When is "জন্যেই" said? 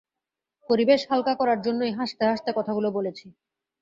1.65-1.95